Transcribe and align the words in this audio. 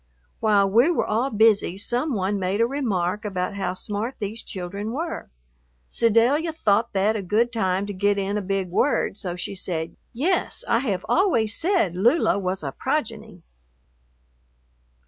While 0.39 0.67
we 0.67 0.89
were 0.89 1.05
all 1.05 1.29
busy 1.29 1.77
some 1.77 2.15
one 2.15 2.39
made 2.39 2.59
a 2.59 2.65
remark 2.65 3.23
about 3.23 3.53
how 3.53 3.75
smart 3.75 4.15
these 4.17 4.41
children 4.41 4.93
were. 4.93 5.29
Sedalia 5.87 6.53
thought 6.53 6.93
that 6.93 7.15
a 7.15 7.21
good 7.21 7.53
time 7.53 7.85
to 7.85 7.93
get 7.93 8.17
in 8.17 8.35
a 8.35 8.41
big 8.41 8.69
word, 8.71 9.15
so 9.15 9.35
she 9.35 9.53
said, 9.53 9.95
"Yes, 10.11 10.63
I 10.67 10.79
have 10.79 11.05
always 11.07 11.55
said 11.55 11.95
Lula 11.95 12.39
was 12.39 12.63
a 12.63 12.71
progeny." 12.71 13.43